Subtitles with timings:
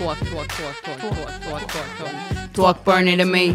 [0.00, 2.52] Talk, talk, talk, talk, talk, talk, talk, talk.
[2.54, 3.54] Talk Bernie to me.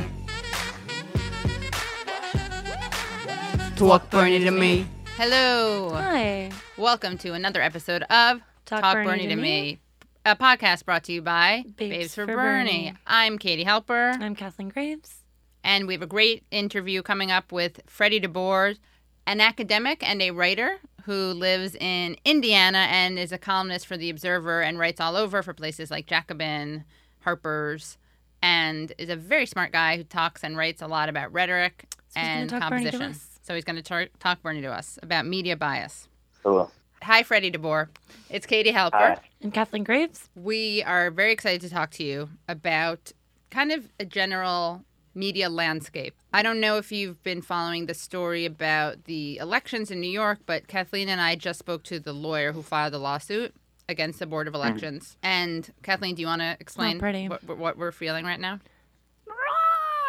[3.75, 4.85] Talk Bernie to me.
[5.17, 5.89] Hello.
[5.95, 6.51] Hi.
[6.77, 9.41] Welcome to another episode of Talk Talk, Bernie Bernie, to to Me.
[9.41, 9.79] me,
[10.23, 12.91] a podcast brought to you by Babes for, for Bernie.
[12.91, 12.93] Bernie.
[13.07, 15.23] I'm Katie Halper, I'm Kathleen Graves.
[15.63, 18.77] and we have a great interview coming up with Freddie DeBoer,
[19.25, 24.09] an academic and a writer who lives in Indiana and is a columnist for The
[24.09, 26.83] Observer and writes all over for places like Jacobin,
[27.23, 27.97] Harper's,
[28.41, 32.19] and is a very smart guy who talks and writes a lot about rhetoric So
[32.19, 33.21] and talk Bernie to composition.
[33.43, 36.07] So he's going to tar- talk Bernie to us about media bias.
[36.41, 36.71] Hello.
[37.03, 37.89] Hi, Freddie DeBoer.
[38.31, 38.93] It's Katie Halper.
[38.93, 39.19] Hi.
[39.41, 40.29] And Kathleen Graves.
[40.35, 43.11] We are very excited to talk to you about
[43.51, 44.83] kind of a general
[45.15, 46.13] media landscape.
[46.33, 50.39] I don't know if you've been following the story about the elections in New York,
[50.45, 53.55] but Kathleen and I just spoke to the lawyer who filed the lawsuit
[53.87, 54.67] against the Board of mm-hmm.
[54.67, 55.17] Elections.
[55.23, 57.27] And Kathleen, do you want to explain pretty.
[57.29, 58.59] what, what we're feeling right now?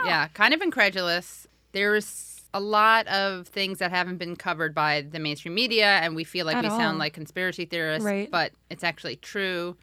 [0.05, 1.47] Yeah, kind of incredulous.
[1.73, 6.25] There's a lot of things that haven't been covered by the mainstream media, and we
[6.25, 6.79] feel like At we all.
[6.79, 8.31] sound like conspiracy theorists, Right.
[8.31, 9.77] but it's actually true.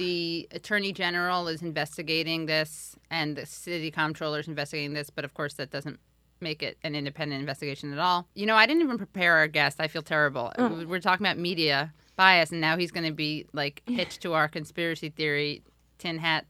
[0.00, 5.34] The attorney general is investigating this, and the city comptroller is investigating this, but of
[5.34, 6.00] course, that doesn't
[6.40, 8.26] make it an independent investigation at all.
[8.34, 9.78] You know, I didn't even prepare our guest.
[9.78, 10.54] I feel terrible.
[10.56, 10.86] Oh.
[10.86, 14.48] We're talking about media bias, and now he's going to be like hitched to our
[14.48, 15.62] conspiracy theory
[15.98, 16.46] tin hat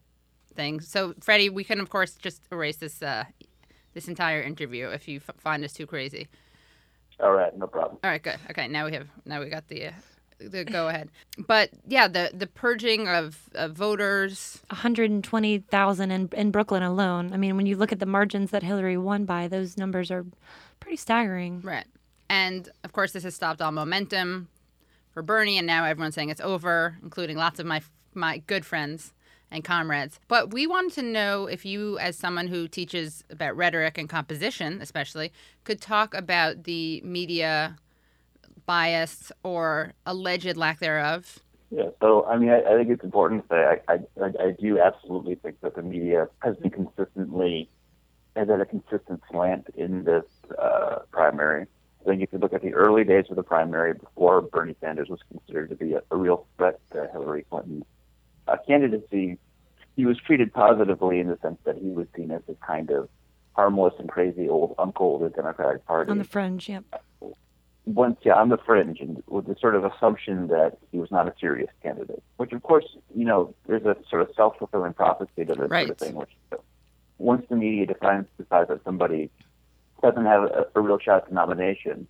[0.54, 0.80] thing.
[0.80, 3.24] So, Freddie, we can of course just erase this uh,
[3.94, 6.28] this entire interview if you f- find us too crazy.
[7.18, 7.98] All right, no problem.
[8.04, 8.38] All right, good.
[8.50, 9.92] Okay, now we have now we got the uh,
[10.40, 11.10] the go ahead.
[11.38, 14.60] But yeah, the the purging of, of voters.
[14.68, 17.32] 120,000 in, in Brooklyn alone.
[17.32, 20.24] I mean, when you look at the margins that Hillary won by, those numbers are
[20.80, 21.60] pretty staggering.
[21.62, 21.86] Right.
[22.28, 24.48] And of course, this has stopped all momentum
[25.12, 27.82] for Bernie, and now everyone's saying it's over, including lots of my
[28.14, 29.12] my good friends
[29.50, 30.20] and comrades.
[30.28, 34.80] But we wanted to know if you, as someone who teaches about rhetoric and composition,
[34.80, 35.32] especially,
[35.64, 37.76] could talk about the media
[38.70, 41.40] bias or alleged lack thereof.
[41.72, 44.50] Yeah, so I mean, I, I think it's important to say I, I, I I
[44.52, 47.68] do absolutely think that the media has been consistently
[48.36, 50.24] has had a consistent slant in this
[50.56, 51.66] uh, primary.
[52.00, 55.08] I think if you look at the early days of the primary before Bernie Sanders
[55.08, 57.84] was considered to be a, a real threat to Hillary Clinton's
[58.46, 59.36] uh, candidacy,
[59.96, 63.08] he was treated positively in the sense that he was seen as this kind of
[63.54, 66.84] harmless and crazy old uncle of the Democratic Party On the fringe, yep.
[67.94, 71.26] Once yeah on the fringe and with the sort of assumption that he was not
[71.26, 72.84] a serious candidate which of course
[73.14, 75.86] you know there's a sort of self-fulfilling prophecy to this Right.
[75.86, 76.30] sort of thing which
[77.18, 79.30] once the media decides, decides that somebody
[80.02, 82.06] doesn't have a, a real shot at the nomination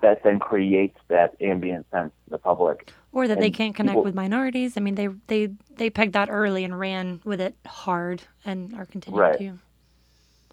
[0.00, 4.14] that then creates that ambient sense the public Or that they can't connect people- with
[4.14, 4.76] minorities.
[4.76, 8.86] I mean, they they they pegged that early and ran with it hard and are
[8.86, 9.38] continuing Right.
[9.38, 9.58] to.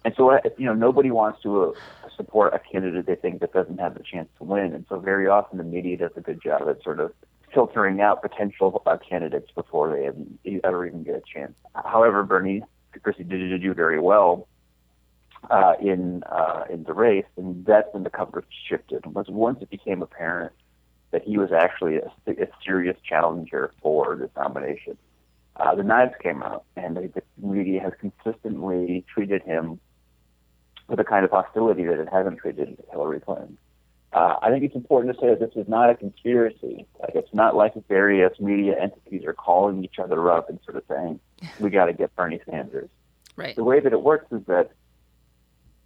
[0.04, 3.52] And so, uh, you know, nobody wants to uh, support a candidate they think that
[3.52, 4.74] doesn't have the chance to win.
[4.74, 7.12] And so, very often, the media does a good job at sort of
[7.52, 11.52] filtering out potential uh, candidates before they ever even get a chance.
[11.74, 12.62] However, Bernie
[13.02, 14.48] Christie did, did do very well
[15.50, 19.04] uh, in uh, in the race, and that's when the coverage shifted.
[19.06, 20.52] Was once it became apparent
[21.10, 24.96] that he was actually a, a serious challenger for this nomination.
[25.56, 29.78] Uh, the knives came out, and the media has consistently treated him
[30.92, 33.56] with a kind of hostility that it hasn't treated Hillary Clinton.
[34.12, 36.86] Uh, I think it's important to say that this is not a conspiracy.
[37.00, 40.84] Like it's not like various media entities are calling each other up and sort of
[40.86, 41.18] saying,
[41.58, 42.90] "We got to get Bernie Sanders."
[43.36, 43.56] Right.
[43.56, 44.72] The way that it works is that,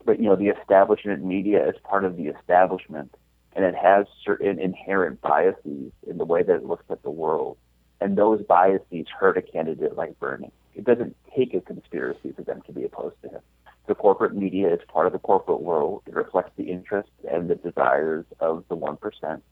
[0.05, 3.15] but you know, the establishment media is part of the establishment,
[3.55, 7.57] and it has certain inherent biases in the way that it looks at the world,
[8.01, 10.53] and those biases hurt a candidate like Bernie.
[10.75, 13.41] It doesn't take a conspiracy for them to be opposed to him.
[13.87, 16.03] The corporate media is part of the corporate world.
[16.07, 19.43] It reflects the interests and the desires of the one percent,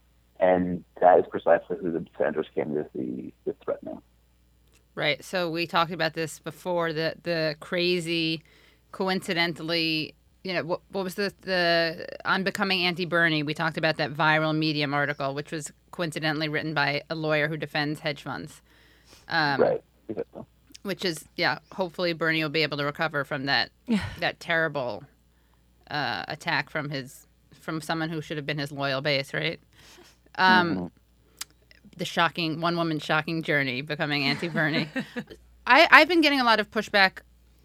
[0.41, 4.01] and that is precisely who the Sanders candidacy is threatening.
[4.95, 5.25] Right.
[5.25, 6.93] So we talked about this before.
[6.93, 8.43] The the crazy,
[8.93, 13.43] coincidentally, you know, what, what was the the on becoming anti Bernie?
[13.43, 17.57] We talked about that viral Medium article, which was coincidentally written by a lawyer who
[17.57, 18.63] defends hedge funds.
[19.29, 19.85] Um, right.
[20.09, 20.43] Exactly.
[20.85, 21.59] Which is yeah.
[21.73, 23.71] Hopefully Bernie will be able to recover from that
[24.21, 25.05] that terrible
[25.91, 29.59] uh, attack from his from someone who should have been his loyal base, right?
[30.37, 30.93] Um,
[31.97, 34.89] The shocking one woman shocking journey becoming anti Bernie.
[35.67, 37.21] I I've been getting a lot of pushback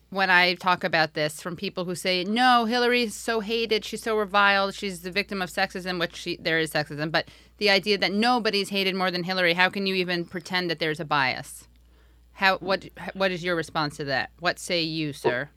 [0.10, 4.18] when I talk about this from people who say, no, Hillary's so hated, she's so
[4.18, 7.28] reviled, she's the victim of sexism, which she, there is sexism, but
[7.58, 11.00] the idea that nobody's hated more than Hillary, how can you even pretend that there's
[11.00, 11.68] a bias?
[12.40, 14.32] How what what is your response to that?
[14.40, 15.50] What say you, sir?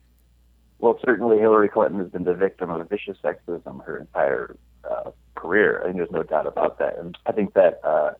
[0.80, 5.80] Well, certainly Hillary Clinton has been the victim of vicious sexism her entire uh, career.
[5.80, 8.14] I think there's no doubt about that, and I think that uh,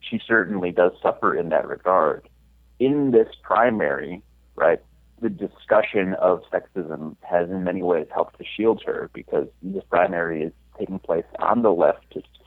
[0.00, 2.26] she certainly does suffer in that regard.
[2.78, 4.22] In this primary,
[4.56, 4.80] right,
[5.20, 10.44] the discussion of sexism has in many ways helped to shield her because this primary
[10.44, 12.37] is taking place on the leftist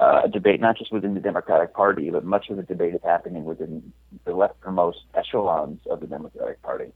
[0.00, 3.44] uh, debate, not just within the Democratic Party, but much of the debate is happening
[3.44, 3.92] within
[4.24, 6.90] the leftmost echelons of the Democratic Party.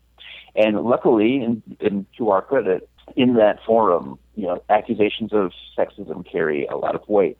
[0.56, 6.24] And luckily, and, and to our credit, in that forum, you know, accusations of sexism
[6.30, 7.36] carry a lot of weight.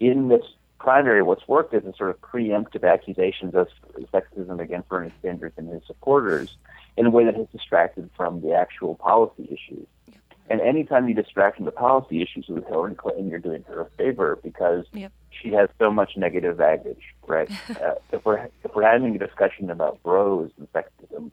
[0.00, 0.44] In this
[0.80, 3.68] primary, what's worked is a sort of preemptive accusations of
[4.12, 6.56] sexism against Bernie Sanders and his supporters
[6.96, 9.86] in a way that has distracted from the actual policy issues.
[10.50, 13.90] And anytime you distract from the policy issues with Hillary Clinton, you're doing her a
[13.96, 15.12] favor because Yep.
[15.30, 17.50] she has so much negative baggage, right?
[17.70, 21.30] uh, if we're if we're having a discussion about bros and sexism,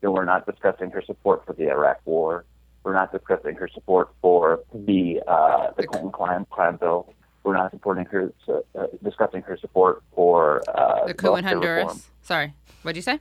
[0.00, 2.44] then we're not discussing her support for the Iraq War.
[2.82, 7.12] We're not discussing her support for the uh, the Clinton crime, crime bill.
[7.44, 11.82] We're not supporting her uh, discussing her support for uh, The coup in Honduras.
[11.84, 12.00] reform.
[12.22, 13.20] Sorry, what'd you say?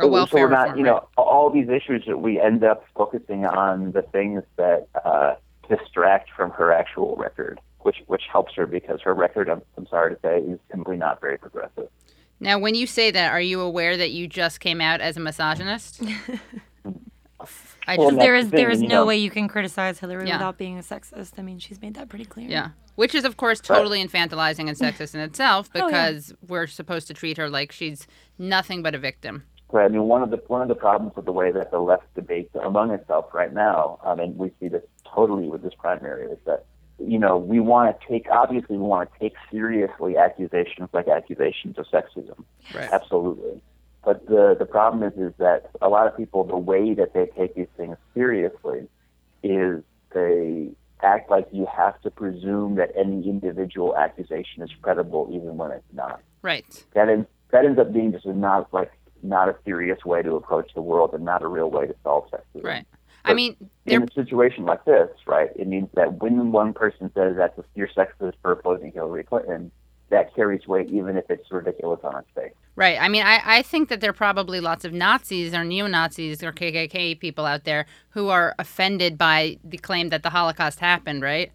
[0.00, 0.06] Right.
[0.06, 1.02] Or So- welfare so we're not, reform, you right?
[1.02, 5.34] know, all these issues that we end up focusing on the things that uh,
[5.68, 10.14] distract from her actual record, which which helps her because her record, I'm, I'm sorry
[10.14, 11.88] to say, is simply not very progressive.
[12.42, 15.20] Now, when you say that, are you aware that you just came out as a
[15.20, 16.02] misogynist?
[17.86, 19.06] I Well, just, That's there the is thing, there is no know.
[19.06, 20.34] way you can criticize Hillary Yeah.
[20.36, 21.38] without being a sexist.
[21.38, 22.48] I mean, she's made that pretty clear.
[22.48, 22.68] yeah.
[22.96, 25.86] Which is, of course, totally infantilizing and sexist in itself Oh, yeah.
[26.10, 28.06] because we're supposed to treat her like she's
[28.38, 29.44] nothing but a victim.
[29.78, 32.12] I mean, one of the one of the problems with the way that the left
[32.14, 34.82] debates among itself right now, um, and we see this
[35.14, 36.66] totally with this primary, is that
[36.98, 41.78] you know we want to take obviously we want to take seriously accusations like accusations
[41.78, 42.44] of sexism,
[42.74, 42.88] Right.
[42.92, 43.62] absolutely.
[44.04, 47.26] But the the problem is is that a lot of people the way that they
[47.36, 48.88] take these things seriously
[49.42, 49.82] is
[50.12, 50.70] they
[51.02, 55.84] act like you have to presume that any individual accusation is credible even when it's
[55.92, 56.84] not Right.
[56.94, 60.34] that ends that ends up being just a not like not a serious way to
[60.34, 62.64] approach the world and not a real way to solve sexism.
[62.64, 62.86] Right.
[63.24, 67.10] I mean, they're In a situation like this, right, it means that when one person
[67.14, 69.70] says that you're sexist for opposing Hillary Clinton,
[70.08, 72.52] that carries weight even if it's ridiculous on its face.
[72.76, 72.98] Right.
[73.00, 76.42] I mean, I, I think that there are probably lots of Nazis or neo Nazis
[76.42, 81.22] or KKK people out there who are offended by the claim that the Holocaust happened,
[81.22, 81.52] right?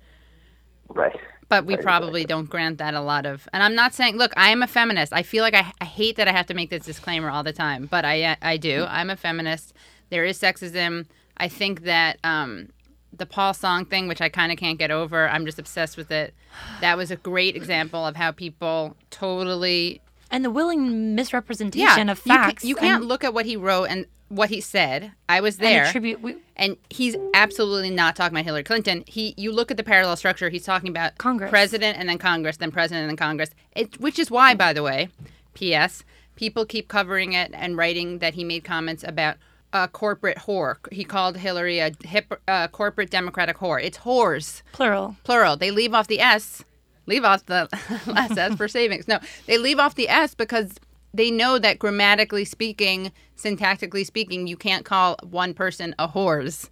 [0.90, 1.20] Right.
[1.48, 3.48] But we probably don't grant that a lot of.
[3.54, 5.14] And I'm not saying, look, I am a feminist.
[5.14, 7.54] I feel like I, I hate that I have to make this disclaimer all the
[7.54, 8.86] time, but I I do.
[8.90, 9.74] I'm a feminist.
[10.10, 11.06] There is sexism.
[11.38, 12.70] I think that um,
[13.18, 16.12] the Paul Song thing, which I kind of can't get over, I'm just obsessed with
[16.12, 16.34] it.
[16.82, 20.02] That was a great example of how people totally
[20.32, 22.66] And the willing misrepresentation of you ca- facts.
[22.66, 25.12] You, can't and, look at what he wrote and what he said.
[25.30, 26.22] I was and there, attribute.
[26.22, 29.04] We, and he's absolutely not talking about Hillary Clinton.
[29.08, 30.50] He, you look at the parallel structure.
[30.50, 31.50] He's talking about Congress.
[31.50, 33.52] president, and then Congress, then president, and then Congress.
[33.76, 35.10] It, which is why, by the way,
[35.54, 36.04] P.S.
[36.36, 39.38] People keep covering it and writing that he made comments about
[39.72, 40.78] a corporate whore.
[40.92, 43.82] He called Hillary a hip, uh, corporate Democratic whore.
[43.82, 45.18] It's whores plural.
[45.24, 45.58] plural.
[45.58, 46.64] They leave off the S,
[47.06, 47.68] leave off the
[48.08, 49.08] last S for savings.
[49.08, 50.74] No, they leave off the S because
[51.14, 56.70] they know that grammatically speaking, syntactically speaking, you can't call one person a whores.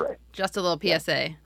[0.00, 0.16] Right.
[0.32, 1.36] Just a little PSA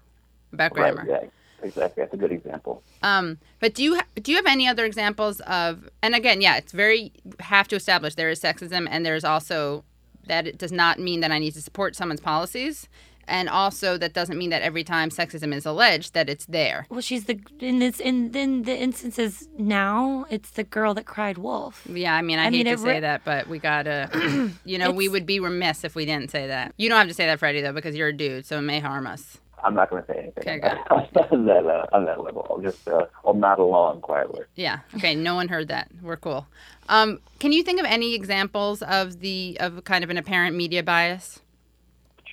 [0.53, 0.95] about Right.
[0.95, 1.05] grammar.
[1.09, 1.29] Yeah.
[1.61, 2.03] Exactly.
[2.03, 2.85] That's a good example.
[3.03, 5.91] Um, but do you ha- do you have any other examples of?
[6.05, 9.83] And again, yeah, it's very have to establish there is sexism, and there's also
[10.29, 12.89] that it does not mean that I need to support someone's policies,
[13.29, 16.87] and also that doesn't mean that every time sexism is alleged that it's there.
[16.91, 20.27] Well, she's the in this in in the instances now.
[20.31, 21.87] It's the girl that cried wolf.
[21.89, 24.51] Yeah, I mean, I, I hate mean, to it say re- that, but we gotta,
[24.65, 26.75] you know, we would be remiss if we didn't say that.
[26.77, 28.81] You don't have to say that, Freddie, though, because you're a dude, so it may
[28.81, 29.39] harm us.
[29.65, 32.47] I'm not going to say anything Okay, on that uh, on that level.
[32.49, 34.43] I'll just uh, I'll nod along quietly.
[34.55, 34.81] Yeah.
[34.97, 35.15] Okay.
[35.15, 35.91] No one heard that.
[36.03, 36.47] We're cool.
[36.89, 40.83] Um, can you think of any examples of the of kind of an apparent media
[40.83, 41.41] bias?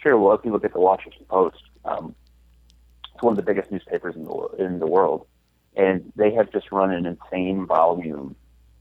[0.05, 0.19] Sure.
[0.19, 2.13] Well, if you look at the Washington Post, um,
[3.11, 5.25] it's one of the biggest newspapers in the in the world,
[5.75, 8.35] and they have just run an insane volume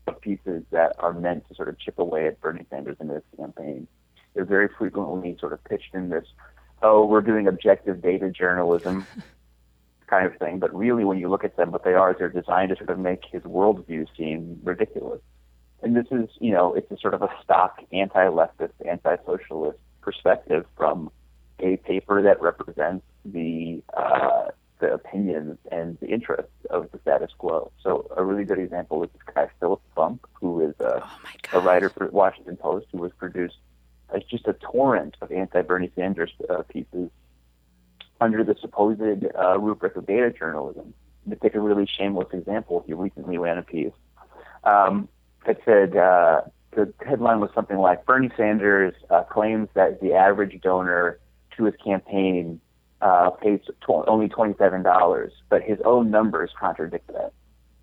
[0.06, 3.22] of pieces that are meant to sort of chip away at Bernie Sanders and his
[3.38, 3.88] campaign.
[4.34, 6.26] They're very frequently sort of pitched in this,
[6.82, 9.06] oh, we're doing objective data journalism
[10.06, 10.58] kind of thing.
[10.58, 12.90] But really, when you look at them, what they are is they're designed to sort
[12.90, 15.22] of make his worldview seem ridiculous.
[15.82, 21.10] And this is, you know, it's a sort of a stock anti-leftist, anti-socialist perspective from
[21.60, 24.46] a paper that represents the uh,
[24.80, 27.70] the opinions and the interests of the status quo.
[27.82, 31.60] So a really good example is this guy Philip Bump, who is a, oh a
[31.60, 33.56] writer for Washington Post, who was produced
[34.14, 37.10] as just a torrent of anti-Bernie Sanders uh, pieces
[38.20, 40.92] under the supposed uh, rubric of data journalism.
[41.30, 43.92] To take a really shameless example, he recently ran a piece
[44.64, 45.08] um,
[45.46, 46.42] that said uh,
[46.74, 51.18] the headline was something like Bernie Sanders uh, claims that the average donor
[51.56, 52.60] to his campaign
[53.00, 57.32] uh, pays tw- only $27, but his own numbers contradict that,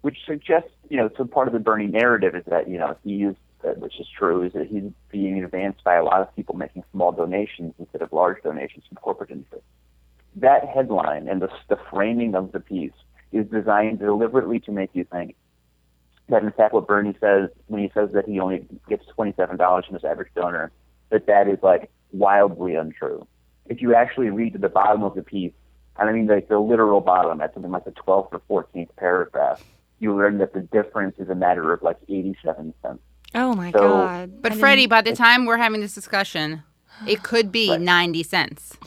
[0.01, 3.25] which suggests, you know, so part of the Bernie narrative is that, you know, he
[3.63, 6.83] uh, which is true, is that he's being advanced by a lot of people making
[6.91, 9.67] small donations instead of large donations from corporate interests.
[10.35, 12.93] That headline and the, the framing of the piece
[13.31, 15.35] is designed deliberately to make you think
[16.31, 19.93] that in fact what Bernie says when he says that he only gets $27 from
[19.93, 20.71] his average donor,
[21.09, 23.27] that that is like wildly untrue
[23.71, 25.53] if you actually read to the bottom of the piece,
[25.97, 29.63] and I mean like the literal bottom, at something like the 12th or 14th paragraph,
[29.99, 32.99] you learn that the difference is a matter of like 87 cents.
[33.33, 34.41] Oh my so, God.
[34.41, 36.63] But Freddie, by the time we're having this discussion,
[37.07, 37.79] it could be right.
[37.79, 38.77] 90 cents.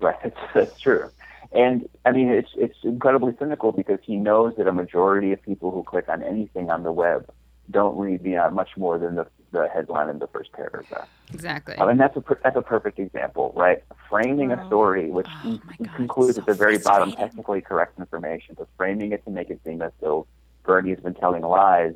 [0.00, 1.10] Right, that's, that's true.
[1.56, 5.70] And I mean, it's it's incredibly cynical because he knows that a majority of people
[5.70, 7.30] who click on anything on the web
[7.70, 11.08] don't read beyond much more than the the headline in the first paragraph.
[11.32, 11.74] Exactly.
[11.76, 13.82] Um, and that's a that's a perfect example, right?
[14.10, 18.54] Framing a story which oh, God, concludes so at the very bottom technically correct information,
[18.58, 20.26] but framing it to make it seem as though
[20.62, 21.94] Bernie has been telling lies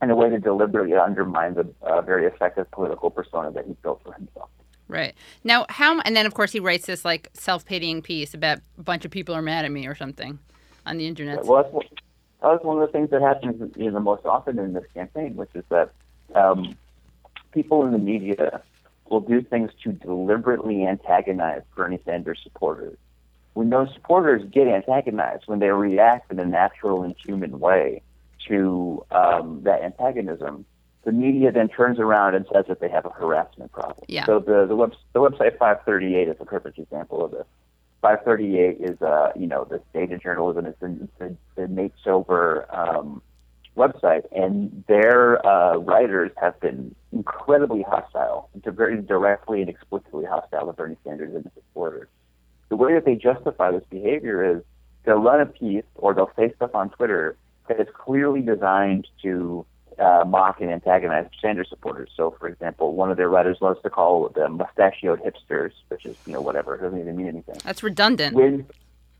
[0.00, 4.00] in a way that deliberately undermines a, a very effective political persona that he's built
[4.04, 4.48] for himself.
[4.86, 5.14] Right.
[5.42, 8.82] Now, how, and then of course he writes this like self pitying piece about a
[8.82, 10.38] bunch of people are mad at me or something
[10.84, 11.44] on the internet.
[11.44, 11.86] Well, that's,
[12.42, 15.36] that's one of the things that happens you know, the most often in this campaign,
[15.36, 15.90] which is that
[16.34, 16.76] um,
[17.52, 18.62] people in the media
[19.08, 22.96] will do things to deliberately antagonize Bernie Sanders supporters.
[23.54, 28.02] When those supporters get antagonized, when they react in a natural and human way
[28.48, 30.66] to um, that antagonism,
[31.04, 34.04] the media then turns around and says that they have a harassment problem.
[34.08, 34.26] Yeah.
[34.26, 37.46] So the the, web, the website 538 is a perfect example of this.
[38.02, 43.22] 538 is uh you know the data journalism is the the, the Nate Silver um,
[43.76, 50.72] website, and their uh, writers have been incredibly hostile, very directly and explicitly hostile to
[50.72, 52.08] Bernie Sanders and his supporters.
[52.68, 54.62] The way that they justify this behavior is
[55.04, 57.36] they'll run a piece or they'll say stuff on Twitter
[57.68, 59.64] that is clearly designed to
[59.98, 62.10] uh, mock and antagonize Sanders supporters.
[62.16, 66.16] So, for example, one of their writers loves to call them mustachioed hipsters, which is,
[66.26, 66.74] you know, whatever.
[66.74, 67.56] It doesn't even mean anything.
[67.64, 68.34] That's redundant.
[68.34, 68.66] When,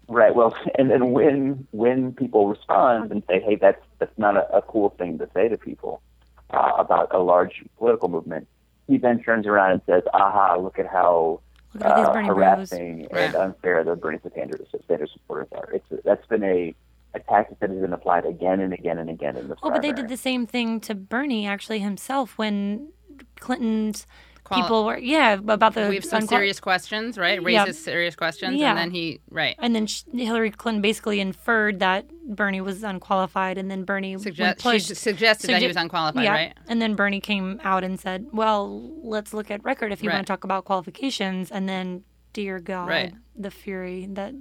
[0.09, 0.35] Right.
[0.35, 4.63] Well, and then when when people respond and say, "Hey, that's that's not a, a
[4.63, 6.03] cool thing to say to people
[6.51, 8.47] uh, about a large political movement,"
[8.87, 10.57] he then turns around and says, "Aha!
[10.57, 11.41] Look at how
[11.81, 16.75] uh, harassing and unfair the Bernie Sanders, Sanders supporters are." It's that's been a
[17.15, 19.59] a tactic that has been applied again and again and again in this.
[19.63, 22.93] Oh, but they did the same thing to Bernie actually himself when
[23.39, 24.07] Clinton's
[24.45, 27.93] Quali- people were yeah about the we have some unqual- serious questions right raises yeah.
[27.93, 28.71] serious questions yeah.
[28.71, 33.71] and then he right and then Hillary Clinton basically inferred that Bernie was unqualified and
[33.71, 36.33] then Bernie Suggest- pushed, she suggested suge- that he was unqualified yeah.
[36.33, 40.11] right and then Bernie came out and said well let's look at record if you
[40.11, 40.17] right.
[40.17, 42.05] want to talk about qualifications and then
[42.35, 43.15] dear God right.
[43.35, 44.35] the fury that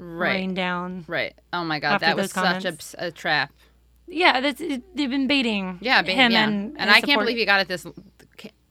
[0.00, 0.30] right.
[0.30, 3.52] rained down right oh my God that was such a, a trap
[4.12, 6.42] yeah, that's, they've been baiting yeah, him yeah.
[6.42, 7.86] and and I can't believe he got it this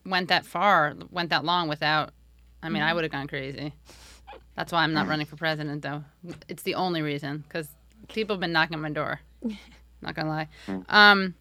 [0.09, 2.11] went that far, went that long without.
[2.61, 2.89] I mean, mm-hmm.
[2.89, 3.73] I would have gone crazy.
[4.55, 6.03] That's why I'm not running for president, though.
[6.49, 7.69] It's the only reason because
[8.09, 9.21] people have been knocking on my door.
[10.01, 10.49] not gonna lie.
[10.89, 11.35] Um,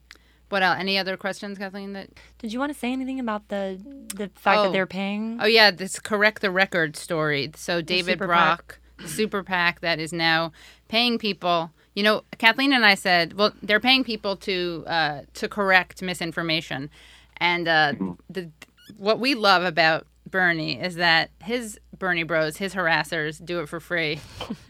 [0.47, 0.77] what else?
[0.79, 1.93] Any other questions, Kathleen?
[1.93, 3.79] That did you want to say anything about the
[4.15, 4.63] the fact oh.
[4.63, 5.39] that they're paying?
[5.41, 7.51] Oh yeah, this correct the record story.
[7.55, 10.51] So David Brock, super PAC that is now
[10.87, 11.71] paying people.
[11.95, 16.89] You know, Kathleen and I said, well, they're paying people to uh, to correct misinformation,
[17.37, 18.11] and uh, mm-hmm.
[18.29, 18.49] the
[18.97, 23.79] what we love about Bernie is that his Bernie Bros, his harassers, do it for
[23.79, 24.19] free.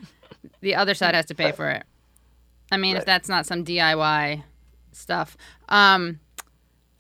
[0.61, 1.83] the other side has to pay for it.
[2.71, 2.99] I mean, right.
[2.99, 4.43] if that's not some DIY
[4.91, 5.37] stuff.
[5.69, 6.19] Um,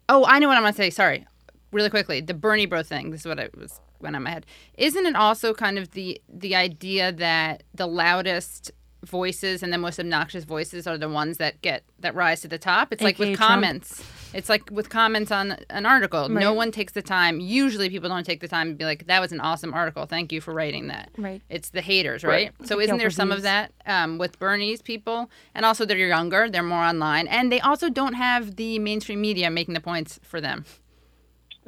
[0.07, 0.89] oh, I know what I'm gonna say.
[0.89, 1.25] Sorry,
[1.71, 2.21] really quickly.
[2.21, 3.11] The Bernie Bro thing.
[3.11, 4.45] This is what I was went on my head.
[4.77, 8.71] Isn't it also kind of the the idea that the loudest
[9.05, 12.57] voices and the most obnoxious voices are the ones that get that rise to the
[12.57, 12.91] top.
[12.91, 13.51] It's AKA like with Trump.
[13.51, 14.03] comments.
[14.33, 16.21] It's like with comments on an article.
[16.21, 16.39] Right.
[16.39, 17.39] No one takes the time.
[17.39, 20.05] Usually, people don't take the time to be like, "That was an awesome article.
[20.05, 21.41] Thank you for writing that." Right.
[21.49, 22.53] It's the haters, right?
[22.59, 22.67] right.
[22.67, 25.29] So, isn't there some of that um, with Bernie's people?
[25.55, 26.49] And also, they're younger.
[26.49, 30.41] They're more online, and they also don't have the mainstream media making the points for
[30.41, 30.65] them.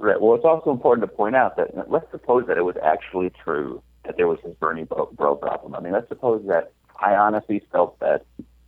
[0.01, 0.19] Right.
[0.19, 3.83] Well, it's also important to point out that let's suppose that it was actually true
[4.03, 5.75] that there was this Bernie bro problem.
[5.75, 8.25] I mean, let's suppose that I honestly felt that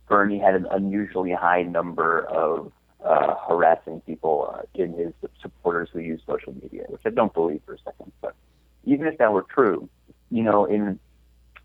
[0.08, 2.70] Bernie had an unusually high number of
[3.04, 5.12] uh, harassing people uh, in his
[5.42, 8.12] supporters who use social media, which I don't believe for a second.
[8.20, 8.36] But
[8.84, 9.88] even if that were true,
[10.30, 11.00] you know, in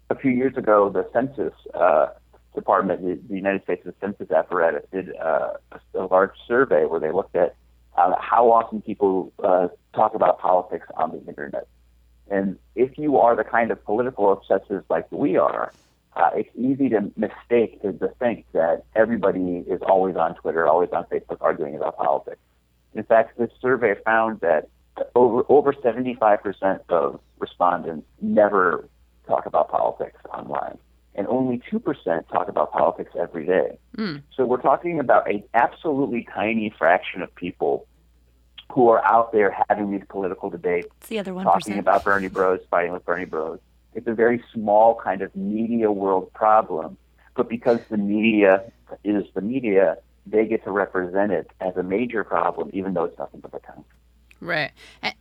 [0.10, 2.08] a few years ago, the census uh,
[2.56, 7.12] department, the, the United States Census apparatus, did uh, a, a large survey where they
[7.12, 7.56] looked at
[7.98, 11.68] uh, how often people uh, talk about politics on the internet.
[12.30, 15.74] And if you are the kind of political obsessives like we are,
[16.16, 20.90] uh, it's easy to mistake to, to think that everybody is always on Twitter, always
[20.92, 22.40] on Facebook arguing about politics.
[22.94, 24.70] In fact, this survey found that
[25.16, 28.88] over over 75% of respondents never
[29.28, 30.78] talk about politics online,
[31.16, 33.78] and only 2% talk about politics every day.
[33.98, 34.24] Mm.
[34.36, 37.88] So we're talking about an absolutely tiny fraction of people
[38.72, 41.44] who are out there having these political debates, it's the other 1%.
[41.44, 43.60] talking about Bernie Bros, fighting with Bernie Bros.
[43.96, 46.98] It's a very small kind of media world problem,
[47.36, 48.72] but because the media
[49.04, 49.98] is the media,
[50.28, 53.60] they get to represent it as a major problem, even though it's nothing but the
[53.60, 53.84] town.
[54.42, 54.72] Right.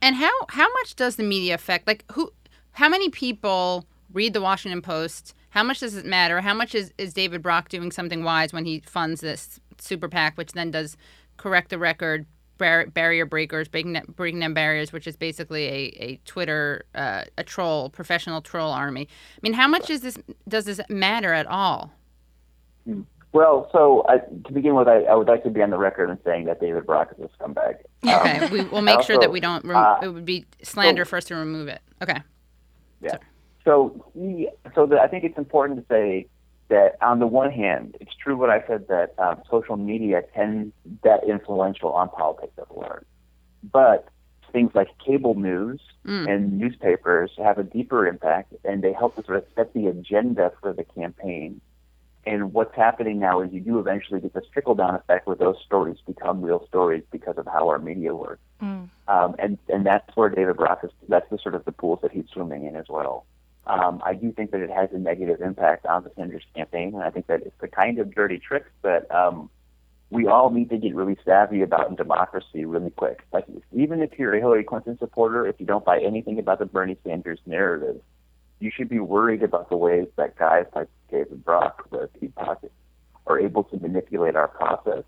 [0.01, 1.87] And how how much does the media affect?
[1.87, 2.31] Like who?
[2.73, 5.33] How many people read the Washington Post?
[5.51, 6.41] How much does it matter?
[6.41, 10.37] How much is, is David Brock doing something wise when he funds this super PAC,
[10.37, 10.95] which then does
[11.37, 12.25] correct the record,
[12.57, 17.43] bar- barrier breakers, breaking, breaking down barriers, which is basically a, a Twitter, uh, a
[17.43, 19.07] troll, professional troll army.
[19.35, 20.17] I mean, how much is this?
[20.47, 21.93] Does this matter at all?
[23.31, 26.09] Well, so I, to begin with, I, I, would like to be on the record
[26.09, 27.77] in saying that David Brock is a scumbag.
[28.03, 29.63] Okay, um, we, will make also, sure that we don't.
[29.65, 31.81] Rem- uh, it would be slander so, for us to remove it.
[32.01, 32.17] Okay.
[33.01, 33.11] Yeah.
[33.11, 33.23] Sorry.
[33.65, 34.11] So
[34.75, 36.27] so the, I think it's important to say
[36.69, 40.73] that on the one hand, it's true what I said that um, social media tends
[41.03, 43.05] that influential on politics at large,
[43.63, 44.07] but
[44.51, 46.29] things like cable news mm.
[46.29, 50.51] and newspapers have a deeper impact, and they help to sort of set the agenda
[50.61, 51.61] for the campaign.
[52.25, 55.55] And what's happening now is you do eventually get this trickle down effect where those
[55.65, 58.41] stories become real stories because of how our media works.
[58.61, 58.89] Mm.
[59.07, 60.91] Um, and and that's where David Brock is.
[61.07, 63.25] That's the sort of the pools that he's swimming in as well.
[63.69, 67.03] Um, I do think that it has a negative impact on the Sanders campaign, and
[67.03, 69.47] I think that it's the kind of dirty tricks that um,
[70.09, 73.21] we all need to get really savvy about in democracy really quick.
[73.31, 76.65] Like, even if you're a Hillary Clinton supporter, if you don't buy anything about the
[76.65, 78.01] Bernie Sanders narrative,
[78.59, 82.71] you should be worried about the ways that guys like David Brock, the Pete Pocket,
[83.27, 85.03] are able to manipulate our process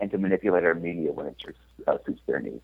[0.00, 2.60] and to manipulate our media when it suits, uh, suits their needs.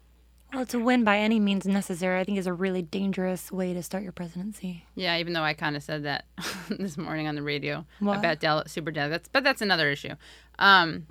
[0.52, 3.82] Well, to win by any means necessary, I think is a really dangerous way to
[3.82, 4.84] start your presidency.
[4.94, 6.24] Yeah, even though I kind of said that
[6.70, 8.18] this morning on the radio what?
[8.18, 10.14] about del- super delegates, but that's another issue.
[10.58, 11.06] Um,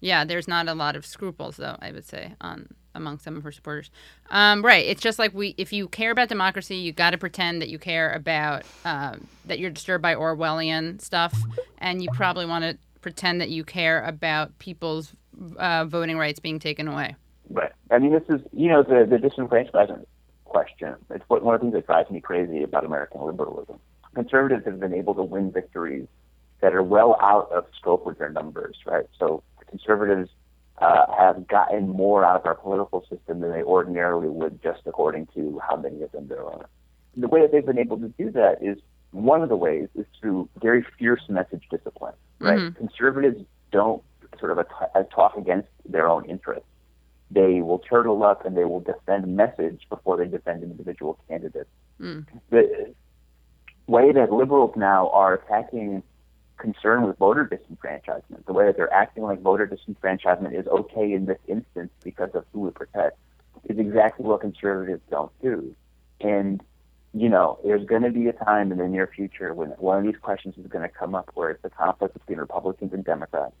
[0.00, 3.42] yeah, there's not a lot of scruples, though I would say, on among some of
[3.42, 3.90] her supporters.
[4.30, 7.60] Um, right, it's just like we, if you care about democracy, you got to pretend
[7.62, 11.36] that you care about um, that you're disturbed by Orwellian stuff,
[11.78, 15.12] and you probably want to pretend that you care about people's
[15.58, 17.16] uh, voting rights being taken away.
[17.90, 20.06] I mean, this is you know the the disenfranchisement
[20.44, 20.94] question.
[21.10, 23.78] It's what, one of the things that drives me crazy about American liberalism.
[24.14, 26.06] Conservatives have been able to win victories
[26.60, 28.76] that are well out of scope with their numbers.
[28.86, 29.06] Right.
[29.18, 30.30] So conservatives
[30.78, 35.26] uh, have gotten more out of our political system than they ordinarily would, just according
[35.34, 36.68] to how many of them there are.
[37.16, 38.78] The way that they've been able to do that is
[39.10, 42.14] one of the ways is through very fierce message discipline.
[42.40, 42.58] Right.
[42.58, 42.76] Mm-hmm.
[42.76, 44.02] Conservatives don't
[44.38, 46.68] sort of a talk against their own interests
[47.30, 51.68] they will turtle up and they will defend message before they defend an individual candidate.
[52.00, 52.26] Mm.
[52.50, 52.94] The
[53.86, 56.02] way that liberals now are attacking
[56.58, 61.26] concern with voter disenfranchisement, the way that they're acting like voter disenfranchisement is okay in
[61.26, 63.18] this instance because of who it protects,
[63.64, 65.74] is exactly what conservatives don't do.
[66.20, 66.62] And,
[67.12, 70.04] you know, there's going to be a time in the near future when one of
[70.04, 73.54] these questions is going to come up where it's a conflict between Republicans and Democrats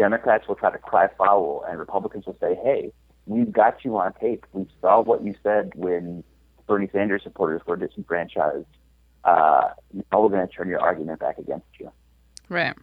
[0.00, 2.90] Democrats will try to cry foul, and Republicans will say, "Hey,
[3.26, 4.46] we've got you on tape.
[4.54, 6.24] We saw what you said when
[6.66, 8.64] Bernie Sanders supporters were disenfranchised.
[9.24, 11.92] Uh, now we're going to turn your argument back against you."
[12.48, 12.74] Right,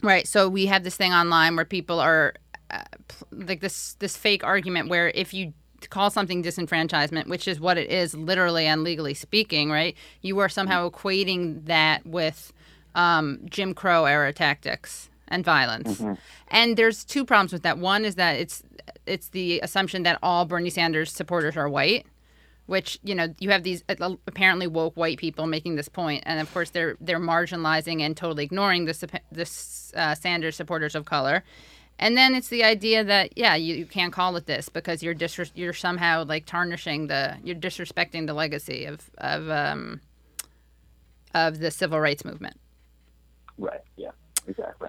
[0.00, 0.28] right.
[0.28, 2.34] So we have this thing online where people are
[2.70, 2.84] uh,
[3.32, 5.52] like this this fake argument where if you
[5.90, 9.96] call something disenfranchisement, which is what it is, literally and legally speaking, right?
[10.22, 12.52] You are somehow equating that with
[12.94, 16.00] um, Jim Crow era tactics and violence.
[16.00, 16.14] Mm-hmm.
[16.48, 17.78] And there's two problems with that.
[17.78, 18.62] One is that it's
[19.06, 22.06] it's the assumption that all Bernie Sanders supporters are white,
[22.66, 26.40] which you know you have these uh, apparently woke white people making this point, and
[26.40, 31.44] of course they're they're marginalizing and totally ignoring the this uh, Sanders supporters of color.
[32.00, 35.16] And then it's the idea that yeah, you, you can't call it this because you're
[35.16, 40.00] disres- you're somehow like tarnishing the you're disrespecting the legacy of of um,
[41.34, 42.58] of the civil rights movement.
[43.58, 43.80] Right.
[43.96, 44.10] Yeah.
[44.46, 44.88] Exactly.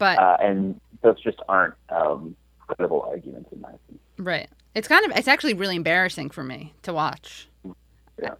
[0.00, 2.34] But Uh, and those just aren't um,
[2.66, 4.00] credible arguments in my opinion.
[4.18, 7.48] right, it's kind of it's actually really embarrassing for me to watch.
[8.20, 8.34] Yeah.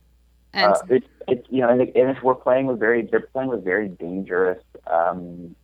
[0.52, 3.20] And uh, it's it's you know and, it, and it's, we're playing with very they're
[3.20, 5.54] playing with very dangerous um,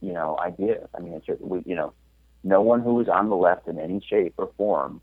[0.00, 0.88] you know ideas.
[0.96, 1.92] I mean, it's just, we, you know,
[2.44, 5.00] no one who is on the left in any shape or form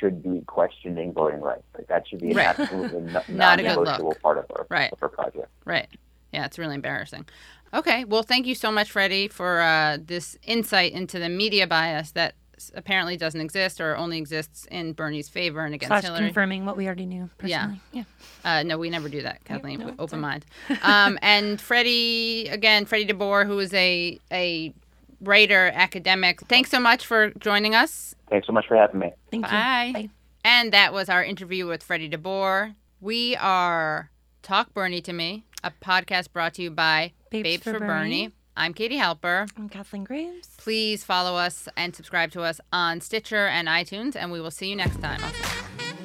[0.00, 1.62] should be questioning voting rights.
[1.76, 2.58] Like that should be an Right.
[2.58, 4.90] absolutely no, Not a good non-negotiable part of our Right.
[4.90, 5.48] of our project.
[5.66, 5.88] Right.
[6.32, 7.26] Yeah, it's really embarrassing.
[7.74, 8.04] Okay.
[8.04, 12.34] Well, thank you so much, Freddie, for uh, this insight into the media bias that
[12.74, 16.26] apparently doesn't exist or only exists in Bernie's favor and against Slash Hillary.
[16.26, 17.28] confirming what we already knew.
[17.44, 17.58] Yeah.
[17.66, 17.80] Personally.
[17.92, 18.02] Yeah.
[18.44, 19.80] Uh, no, we never do that, Kathleen.
[19.80, 20.22] no, Open sorry.
[20.22, 20.44] mind.
[20.82, 24.72] Um, and Freddie, again, Freddie DeBoer, who is a a
[25.20, 26.40] writer, academic.
[26.42, 28.14] Thanks so much for joining us.
[28.28, 29.12] Thanks so much for having me.
[29.30, 29.84] Thank Bye.
[29.86, 29.92] you.
[29.94, 30.10] Bye.
[30.44, 32.74] And that was our interview with Freddie DeBoer.
[33.00, 34.10] We are
[34.42, 37.86] Talk Bernie to Me, a podcast brought to you by Babes for, for Bernie.
[38.26, 38.30] Bernie.
[38.56, 39.48] I'm Katie Halper.
[39.56, 40.48] I'm Kathleen Graves.
[40.58, 44.68] Please follow us and subscribe to us on Stitcher and iTunes, and we will see
[44.68, 45.20] you next time.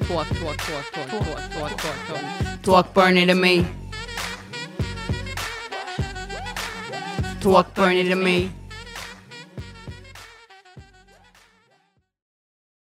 [0.02, 2.62] Talk, talk, talk, talk, talk, talk, talk, talk.
[2.62, 3.66] Talk Bernie to me.
[7.40, 8.50] Talk Bernie to me.